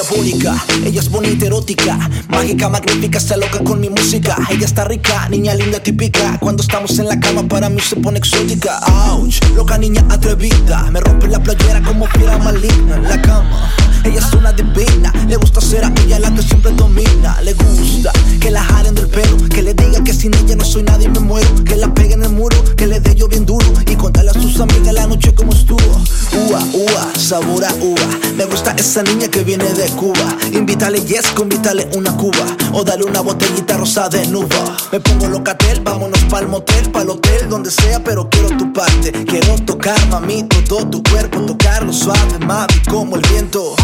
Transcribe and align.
ella 0.00 1.00
es 1.00 1.10
bonita, 1.10 1.44
erótica, 1.44 1.98
mágica, 2.28 2.70
magnífica, 2.70 3.18
está 3.18 3.36
loca 3.36 3.58
con 3.62 3.80
mi 3.80 3.90
música. 3.90 4.36
Ella 4.48 4.64
está 4.64 4.84
rica, 4.84 5.28
niña 5.28 5.54
linda, 5.54 5.78
típica. 5.80 6.38
Cuando 6.40 6.62
estamos 6.62 6.98
en 6.98 7.06
la 7.06 7.20
cama, 7.20 7.46
para 7.46 7.68
mí 7.68 7.80
se 7.80 7.96
pone 7.96 8.18
exótica. 8.18 8.80
Ouch, 9.10 9.40
loca 9.54 9.76
niña 9.76 10.02
atrevida, 10.08 10.90
me 10.90 11.00
rompe 11.00 11.28
la 11.28 11.42
playera 11.42 11.82
como 11.82 12.06
fiera 12.06 12.29
Ua, 27.00 27.18
sabor 27.18 27.64
a 27.64 27.72
uva. 27.80 28.18
Me 28.36 28.44
gusta 28.44 28.72
esa 28.72 29.02
niña 29.02 29.28
que 29.28 29.42
viene 29.42 29.64
de 29.72 29.88
Cuba. 29.90 30.36
Invítale 30.52 31.00
yes, 31.00 31.32
invítale 31.40 31.88
una 31.96 32.14
cuba. 32.16 32.44
O 32.74 32.84
dale 32.84 33.04
una 33.04 33.20
botellita 33.20 33.78
rosa 33.78 34.08
de 34.10 34.26
nuba. 34.26 34.76
Me 34.92 35.00
pongo 35.00 35.28
locatel, 35.28 35.80
vámonos 35.80 36.20
pa'l 36.24 36.46
motel, 36.46 36.90
pa'l 36.90 37.08
hotel, 37.08 37.48
donde 37.48 37.70
sea, 37.70 38.04
pero 38.04 38.28
quiero 38.28 38.48
tu 38.56 38.70
parte. 38.72 39.12
Quiero 39.24 39.56
tocar, 39.64 39.98
mami, 40.08 40.42
todo 40.68 40.86
tu 40.88 41.02
cuerpo, 41.02 41.40
tocarlo 41.40 41.92
suave, 41.92 42.38
mami, 42.46 42.74
como 42.90 43.16
el 43.16 43.22
viento. 43.30 43.74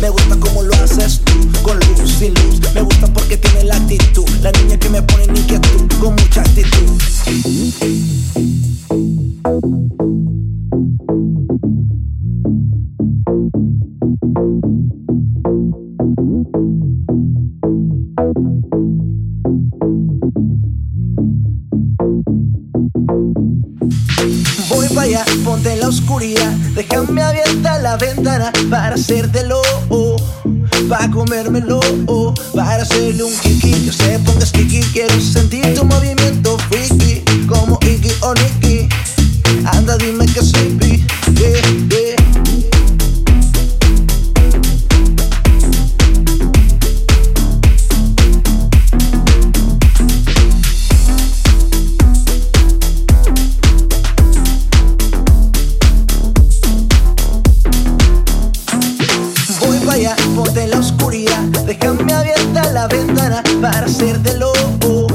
Me 0.00 0.08
gusta 0.10 0.36
como 0.40 0.62
lo 0.62 0.74
haces 0.76 1.20
tú, 1.24 1.32
con 1.62 1.78
luz, 1.78 2.10
sin 2.18 2.32
luz. 2.34 2.60
Me 2.74 2.80
gusta 2.80 3.06
porque 3.08 3.36
tiene 3.36 3.64
la 3.64 3.76
actitud. 3.76 4.28
La 4.40 4.50
niña 4.52 4.78
que 4.78 4.88
me 4.88 5.02
pone 5.02 5.24
en 5.24 5.36
inquietud, 5.36 5.86
con 6.00 6.14
mucha 6.14 6.40
actitud. 6.40 7.02
Allá, 24.98 25.24
ponte 25.44 25.72
en 25.72 25.80
la 25.80 25.88
oscuridad. 25.88 26.50
Déjame 26.74 27.22
abierta 27.22 27.78
la 27.80 27.96
ventana 27.96 28.50
para 28.70 28.94
hacértelo. 28.94 29.60
Para 30.88 31.10
comérmelo, 31.10 31.80
para 32.54 32.82
hacerle 32.82 33.24
un 33.24 33.36
kiki. 33.38 33.84
Yo 33.84 33.92
sé, 33.92 34.18
pongas 34.20 34.52
kiki. 34.52 34.80
Quiero 34.92 35.20
sentir 35.20 35.74
tu 35.74 35.84
movimiento 35.84 36.05
la 60.66 60.78
oscuridad. 60.78 61.42
Déjame 61.66 62.12
abierta 62.12 62.72
la 62.72 62.86
ventana 62.88 63.42
para 63.60 63.86
hacerte 63.86 64.36
loco, 64.36 65.06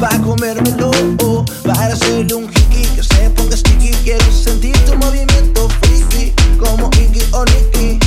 para 0.00 0.18
comerme 0.20 0.70
loco, 0.72 1.44
para 1.64 1.94
hacerle 1.94 2.34
un 2.34 2.44
hiki 2.44 2.86
que 2.94 3.02
se 3.02 3.30
ponga 3.30 3.56
sticky. 3.56 3.90
Quiero 4.04 4.24
sentir 4.32 4.76
tu 4.84 4.96
movimiento 4.96 5.68
freaky 5.80 6.32
como 6.58 6.90
Iggy 6.98 7.22
o 7.32 7.44
Nicky. 7.44 7.98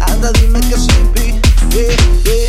Anda, 0.00 0.32
dime 0.32 0.60
que 0.60 0.76
sí, 0.76 0.88
yeah, 1.70 1.96
yeah. 2.24 2.39